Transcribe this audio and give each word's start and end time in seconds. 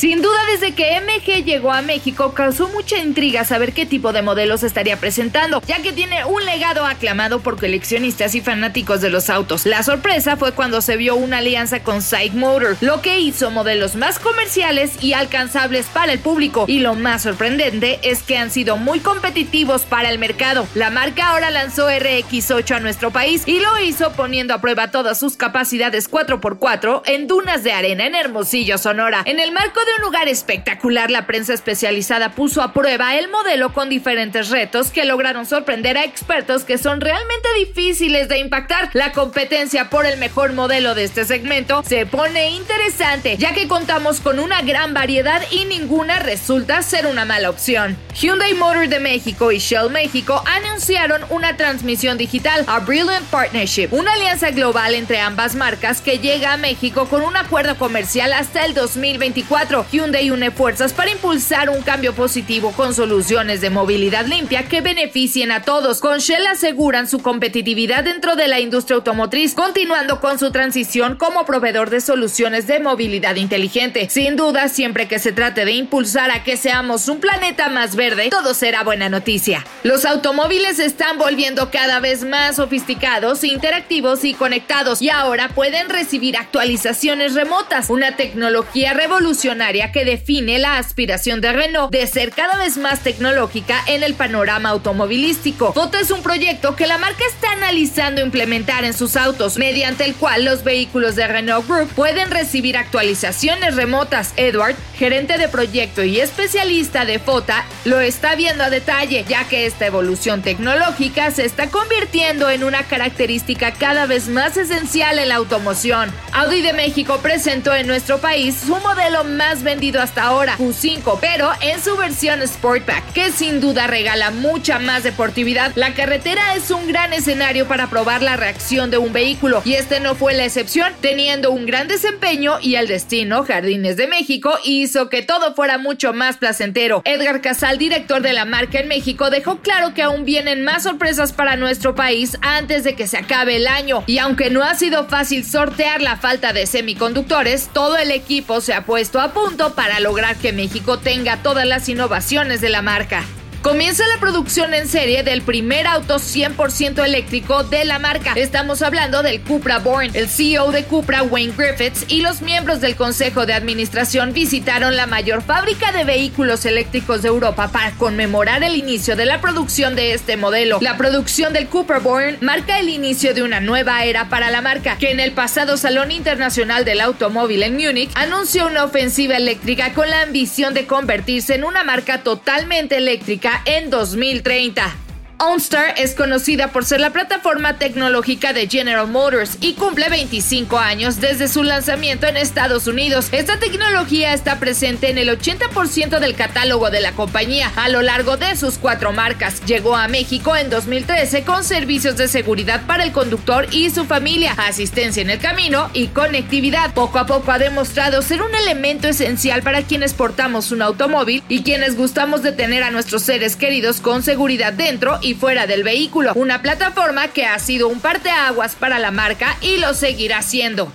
Sin 0.00 0.22
duda, 0.22 0.38
desde 0.50 0.74
que 0.74 0.98
MG 0.98 1.44
llegó 1.44 1.70
a 1.70 1.82
México, 1.82 2.32
causó 2.32 2.68
mucha 2.68 2.96
intriga 2.96 3.44
saber 3.44 3.74
qué 3.74 3.84
tipo 3.84 4.14
de 4.14 4.22
modelos 4.22 4.62
estaría 4.62 4.96
presentando, 4.96 5.60
ya 5.66 5.82
que 5.82 5.92
tiene 5.92 6.24
un 6.24 6.42
legado 6.46 6.86
aclamado 6.86 7.40
por 7.40 7.60
coleccionistas 7.60 8.34
y 8.34 8.40
fanáticos 8.40 9.02
de 9.02 9.10
los 9.10 9.28
autos. 9.28 9.66
La 9.66 9.82
sorpresa 9.82 10.38
fue 10.38 10.52
cuando 10.52 10.80
se 10.80 10.96
vio 10.96 11.16
una 11.16 11.36
alianza 11.36 11.82
con 11.82 12.00
Side 12.00 12.30
Motor, 12.30 12.78
lo 12.80 13.02
que 13.02 13.20
hizo 13.20 13.50
modelos 13.50 13.94
más 13.94 14.18
comerciales 14.18 14.92
y 15.02 15.12
alcanzables 15.12 15.84
para 15.84 16.14
el 16.14 16.18
público. 16.18 16.64
Y 16.66 16.78
lo 16.78 16.94
más 16.94 17.24
sorprendente 17.24 18.00
es 18.02 18.22
que 18.22 18.38
han 18.38 18.50
sido 18.50 18.78
muy 18.78 19.00
competitivos 19.00 19.82
para 19.82 20.08
el 20.08 20.18
mercado. 20.18 20.66
La 20.74 20.88
marca 20.88 21.28
ahora 21.28 21.50
lanzó 21.50 21.90
RX8 21.90 22.76
a 22.76 22.80
nuestro 22.80 23.10
país 23.10 23.42
y 23.44 23.60
lo 23.60 23.78
hizo 23.78 24.12
poniendo 24.12 24.54
a 24.54 24.62
prueba 24.62 24.90
todas 24.90 25.20
sus 25.20 25.36
capacidades 25.36 26.10
4x4 26.10 27.02
en 27.04 27.26
dunas 27.26 27.64
de 27.64 27.72
arena 27.72 28.06
en 28.06 28.14
Hermosillo, 28.14 28.78
Sonora. 28.78 29.24
En 29.26 29.38
el 29.38 29.52
marco 29.52 29.78
de 29.84 29.89
un 29.96 30.02
lugar 30.02 30.28
espectacular, 30.28 31.10
la 31.10 31.26
prensa 31.26 31.54
especializada 31.54 32.32
puso 32.32 32.62
a 32.62 32.72
prueba 32.72 33.16
el 33.16 33.28
modelo 33.28 33.72
con 33.72 33.88
diferentes 33.88 34.48
retos 34.48 34.90
que 34.90 35.04
lograron 35.04 35.46
sorprender 35.46 35.96
a 35.98 36.04
expertos 36.04 36.64
que 36.64 36.78
son 36.78 37.00
realmente 37.00 37.48
difíciles 37.58 38.28
de 38.28 38.38
impactar. 38.38 38.90
La 38.92 39.12
competencia 39.12 39.90
por 39.90 40.06
el 40.06 40.18
mejor 40.18 40.52
modelo 40.52 40.94
de 40.94 41.04
este 41.04 41.24
segmento 41.24 41.82
se 41.86 42.06
pone 42.06 42.50
interesante, 42.50 43.36
ya 43.36 43.54
que 43.54 43.68
contamos 43.68 44.20
con 44.20 44.38
una 44.38 44.62
gran 44.62 44.94
variedad 44.94 45.42
y 45.50 45.64
ninguna 45.64 46.18
resulta 46.18 46.82
ser 46.82 47.06
una 47.06 47.24
mala 47.24 47.50
opción. 47.50 47.96
Hyundai 48.14 48.54
Motor 48.54 48.88
de 48.88 49.00
México 49.00 49.52
y 49.52 49.58
Shell 49.58 49.90
México 49.90 50.42
anunciaron 50.46 51.22
una 51.30 51.56
transmisión 51.56 52.18
digital, 52.18 52.64
a 52.66 52.80
Brilliant 52.80 53.26
Partnership, 53.26 53.88
una 53.92 54.12
alianza 54.12 54.50
global 54.50 54.94
entre 54.94 55.20
ambas 55.20 55.54
marcas 55.54 56.00
que 56.00 56.18
llega 56.18 56.52
a 56.52 56.56
México 56.56 57.06
con 57.08 57.22
un 57.22 57.36
acuerdo 57.36 57.76
comercial 57.76 58.32
hasta 58.32 58.64
el 58.64 58.74
2024 58.74 59.79
Hyundai 59.90 60.30
une 60.30 60.50
fuerzas 60.50 60.92
para 60.92 61.10
impulsar 61.10 61.70
un 61.70 61.82
cambio 61.82 62.12
positivo 62.12 62.72
con 62.72 62.94
soluciones 62.94 63.60
de 63.60 63.70
movilidad 63.70 64.26
limpia 64.26 64.68
que 64.68 64.80
beneficien 64.80 65.52
a 65.52 65.62
todos. 65.62 66.00
Con 66.00 66.18
Shell 66.18 66.46
aseguran 66.46 67.08
su 67.08 67.20
competitividad 67.20 68.04
dentro 68.04 68.36
de 68.36 68.48
la 68.48 68.60
industria 68.60 68.96
automotriz, 68.96 69.54
continuando 69.54 70.20
con 70.20 70.38
su 70.38 70.50
transición 70.50 71.16
como 71.16 71.46
proveedor 71.46 71.90
de 71.90 72.00
soluciones 72.00 72.66
de 72.66 72.80
movilidad 72.80 73.36
inteligente. 73.36 74.08
Sin 74.10 74.36
duda, 74.36 74.68
siempre 74.68 75.08
que 75.08 75.18
se 75.18 75.32
trate 75.32 75.64
de 75.64 75.72
impulsar 75.72 76.30
a 76.30 76.44
que 76.44 76.56
seamos 76.56 77.08
un 77.08 77.20
planeta 77.20 77.68
más 77.68 77.96
verde, 77.96 78.28
todo 78.30 78.54
será 78.54 78.82
buena 78.82 79.08
noticia. 79.08 79.64
Los 79.82 80.04
automóviles 80.04 80.78
están 80.78 81.18
volviendo 81.18 81.70
cada 81.70 82.00
vez 82.00 82.24
más 82.24 82.56
sofisticados, 82.56 83.44
interactivos 83.44 84.24
y 84.24 84.34
conectados 84.34 85.00
y 85.00 85.10
ahora 85.10 85.48
pueden 85.48 85.88
recibir 85.88 86.36
actualizaciones 86.36 87.34
remotas, 87.34 87.88
una 87.88 88.16
tecnología 88.16 88.92
revolucionaria 88.92 89.69
que 89.70 90.04
define 90.04 90.58
la 90.58 90.78
aspiración 90.78 91.40
de 91.40 91.52
Renault 91.52 91.92
de 91.92 92.04
ser 92.08 92.32
cada 92.32 92.58
vez 92.58 92.76
más 92.76 93.00
tecnológica 93.00 93.80
en 93.86 94.02
el 94.02 94.14
panorama 94.14 94.70
automovilístico. 94.70 95.72
Foto 95.72 95.96
es 95.96 96.10
un 96.10 96.22
proyecto 96.22 96.74
que 96.74 96.88
la 96.88 96.98
marca 96.98 97.22
está 97.24 97.52
analizando 97.52 98.20
implementar 98.20 98.84
en 98.84 98.94
sus 98.94 99.14
autos, 99.14 99.58
mediante 99.58 100.04
el 100.04 100.16
cual 100.16 100.44
los 100.44 100.64
vehículos 100.64 101.14
de 101.14 101.28
Renault 101.28 101.68
Group 101.68 101.88
pueden 101.94 102.32
recibir 102.32 102.76
actualizaciones 102.76 103.76
remotas. 103.76 104.32
Edward, 104.36 104.74
gerente 104.96 105.38
de 105.38 105.46
proyecto 105.46 106.02
y 106.02 106.18
especialista 106.18 107.04
de 107.04 107.20
FOTA, 107.20 107.64
lo 107.84 108.00
está 108.00 108.34
viendo 108.34 108.64
a 108.64 108.70
detalle, 108.70 109.24
ya 109.28 109.44
que 109.44 109.66
esta 109.66 109.86
evolución 109.86 110.42
tecnológica 110.42 111.30
se 111.30 111.44
está 111.44 111.70
convirtiendo 111.70 112.50
en 112.50 112.64
una 112.64 112.82
característica 112.82 113.72
cada 113.72 114.06
vez 114.06 114.26
más 114.28 114.56
esencial 114.56 115.20
en 115.20 115.28
la 115.28 115.36
automoción. 115.36 116.12
Audi 116.32 116.60
de 116.60 116.72
México 116.72 117.20
presentó 117.22 117.72
en 117.72 117.86
nuestro 117.86 118.18
país 118.18 118.56
su 118.66 118.74
modelo 118.76 119.22
más 119.24 119.59
vendido 119.62 120.00
hasta 120.00 120.22
ahora, 120.22 120.56
Q5, 120.58 121.18
pero 121.20 121.50
en 121.60 121.82
su 121.82 121.96
versión 121.96 122.40
Sportback, 122.46 123.12
que 123.12 123.30
sin 123.32 123.60
duda 123.60 123.86
regala 123.86 124.30
mucha 124.30 124.78
más 124.78 125.02
deportividad. 125.02 125.72
La 125.74 125.94
carretera 125.94 126.54
es 126.54 126.70
un 126.70 126.86
gran 126.86 127.12
escenario 127.12 127.66
para 127.66 127.88
probar 127.88 128.22
la 128.22 128.36
reacción 128.36 128.90
de 128.90 128.98
un 128.98 129.12
vehículo 129.12 129.62
y 129.64 129.74
este 129.74 130.00
no 130.00 130.14
fue 130.14 130.34
la 130.34 130.44
excepción, 130.44 130.92
teniendo 131.00 131.50
un 131.50 131.66
gran 131.66 131.88
desempeño 131.88 132.58
y 132.60 132.76
el 132.76 132.86
destino, 132.86 133.44
Jardines 133.44 133.96
de 133.96 134.06
México, 134.06 134.58
hizo 134.64 135.08
que 135.08 135.22
todo 135.22 135.54
fuera 135.54 135.78
mucho 135.78 136.12
más 136.12 136.36
placentero. 136.36 137.02
Edgar 137.04 137.40
Casal, 137.40 137.78
director 137.78 138.22
de 138.22 138.32
la 138.32 138.44
marca 138.44 138.80
en 138.80 138.88
México, 138.88 139.30
dejó 139.30 139.58
claro 139.58 139.94
que 139.94 140.02
aún 140.02 140.24
vienen 140.24 140.64
más 140.64 140.84
sorpresas 140.84 141.32
para 141.32 141.56
nuestro 141.56 141.94
país 141.94 142.36
antes 142.42 142.84
de 142.84 142.94
que 142.94 143.06
se 143.06 143.18
acabe 143.18 143.56
el 143.56 143.66
año 143.66 144.04
y 144.06 144.18
aunque 144.18 144.50
no 144.50 144.62
ha 144.62 144.74
sido 144.74 145.08
fácil 145.08 145.44
sortear 145.44 146.02
la 146.02 146.16
falta 146.16 146.52
de 146.52 146.66
semiconductores, 146.66 147.68
todo 147.72 147.96
el 147.96 148.10
equipo 148.10 148.60
se 148.60 148.74
ha 148.74 148.84
puesto 148.84 149.20
a 149.20 149.32
punto 149.32 149.49
para 149.56 150.00
lograr 150.00 150.36
que 150.36 150.52
México 150.52 150.98
tenga 150.98 151.42
todas 151.42 151.66
las 151.66 151.88
innovaciones 151.88 152.60
de 152.60 152.70
la 152.70 152.82
marca. 152.82 153.24
Comienza 153.62 154.06
la 154.08 154.18
producción 154.18 154.72
en 154.72 154.88
serie 154.88 155.22
del 155.22 155.42
primer 155.42 155.86
auto 155.86 156.14
100% 156.14 157.04
eléctrico 157.04 157.62
de 157.62 157.84
la 157.84 157.98
marca. 157.98 158.32
Estamos 158.34 158.80
hablando 158.80 159.22
del 159.22 159.42
Cupra 159.42 159.78
Born. 159.78 160.12
El 160.14 160.30
CEO 160.30 160.72
de 160.72 160.84
Cupra, 160.84 161.22
Wayne 161.22 161.52
Griffiths, 161.54 162.06
y 162.08 162.22
los 162.22 162.40
miembros 162.40 162.80
del 162.80 162.96
Consejo 162.96 163.44
de 163.44 163.52
Administración 163.52 164.32
visitaron 164.32 164.96
la 164.96 165.06
mayor 165.06 165.42
fábrica 165.42 165.92
de 165.92 166.04
vehículos 166.04 166.64
eléctricos 166.64 167.20
de 167.20 167.28
Europa 167.28 167.68
para 167.70 167.90
conmemorar 167.92 168.64
el 168.64 168.76
inicio 168.76 169.14
de 169.14 169.26
la 169.26 169.42
producción 169.42 169.94
de 169.94 170.14
este 170.14 170.38
modelo. 170.38 170.78
La 170.80 170.96
producción 170.96 171.52
del 171.52 171.66
Cupra 171.68 171.98
Born 171.98 172.38
marca 172.40 172.78
el 172.78 172.88
inicio 172.88 173.34
de 173.34 173.42
una 173.42 173.60
nueva 173.60 174.04
era 174.04 174.30
para 174.30 174.50
la 174.50 174.62
marca, 174.62 174.96
que 174.96 175.10
en 175.10 175.20
el 175.20 175.32
pasado 175.32 175.76
Salón 175.76 176.12
Internacional 176.12 176.86
del 176.86 177.02
Automóvil 177.02 177.62
en 177.62 177.76
Múnich 177.76 178.10
anunció 178.14 178.68
una 178.68 178.84
ofensiva 178.84 179.36
eléctrica 179.36 179.92
con 179.92 180.08
la 180.08 180.22
ambición 180.22 180.72
de 180.72 180.86
convertirse 180.86 181.56
en 181.56 181.64
una 181.64 181.84
marca 181.84 182.22
totalmente 182.22 182.96
eléctrica 182.96 183.49
en 183.64 183.90
2030. 183.90 185.09
OnStar 185.42 185.94
es 185.96 186.14
conocida 186.14 186.68
por 186.68 186.84
ser 186.84 187.00
la 187.00 187.14
plataforma 187.14 187.78
tecnológica 187.78 188.52
de 188.52 188.68
General 188.68 189.08
Motors 189.08 189.56
y 189.62 189.72
cumple 189.72 190.10
25 190.10 190.78
años 190.78 191.18
desde 191.18 191.48
su 191.48 191.62
lanzamiento 191.62 192.26
en 192.26 192.36
Estados 192.36 192.86
Unidos. 192.86 193.28
Esta 193.32 193.58
tecnología 193.58 194.34
está 194.34 194.58
presente 194.58 195.08
en 195.08 195.16
el 195.16 195.30
80% 195.30 196.18
del 196.18 196.34
catálogo 196.34 196.90
de 196.90 197.00
la 197.00 197.12
compañía 197.12 197.72
a 197.76 197.88
lo 197.88 198.02
largo 198.02 198.36
de 198.36 198.54
sus 198.54 198.76
cuatro 198.76 199.12
marcas. 199.12 199.64
Llegó 199.64 199.96
a 199.96 200.08
México 200.08 200.54
en 200.56 200.68
2013 200.68 201.42
con 201.44 201.64
servicios 201.64 202.18
de 202.18 202.28
seguridad 202.28 202.84
para 202.86 203.04
el 203.04 203.12
conductor 203.12 203.66
y 203.70 203.88
su 203.88 204.04
familia, 204.04 204.52
asistencia 204.58 205.22
en 205.22 205.30
el 205.30 205.38
camino 205.38 205.88
y 205.94 206.08
conectividad. 206.08 206.92
Poco 206.92 207.18
a 207.18 207.24
poco 207.24 207.50
ha 207.50 207.58
demostrado 207.58 208.20
ser 208.20 208.42
un 208.42 208.54
elemento 208.54 209.08
esencial 209.08 209.62
para 209.62 209.84
quienes 209.84 210.12
portamos 210.12 210.70
un 210.70 210.82
automóvil 210.82 211.42
y 211.48 211.62
quienes 211.62 211.96
gustamos 211.96 212.42
de 212.42 212.52
tener 212.52 212.82
a 212.82 212.90
nuestros 212.90 213.22
seres 213.22 213.56
queridos 213.56 214.02
con 214.02 214.22
seguridad 214.22 214.74
dentro 214.74 215.18
fuera 215.34 215.66
del 215.66 215.82
vehículo, 215.82 216.32
una 216.34 216.62
plataforma 216.62 217.28
que 217.28 217.46
ha 217.46 217.58
sido 217.58 217.88
un 217.88 218.00
parteaguas 218.00 218.74
para 218.74 218.98
la 218.98 219.10
marca 219.10 219.56
y 219.60 219.78
lo 219.78 219.94
seguirá 219.94 220.42
siendo. 220.42 220.92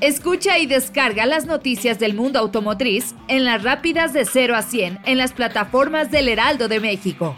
Escucha 0.00 0.58
y 0.58 0.66
descarga 0.66 1.24
las 1.24 1.46
noticias 1.46 1.98
del 1.98 2.14
mundo 2.14 2.38
automotriz 2.38 3.14
en 3.28 3.44
las 3.44 3.62
rápidas 3.62 4.12
de 4.12 4.24
0 4.24 4.56
a 4.56 4.62
100 4.62 5.00
en 5.06 5.18
las 5.18 5.32
plataformas 5.32 6.10
del 6.10 6.28
Heraldo 6.28 6.68
de 6.68 6.80
México. 6.80 7.36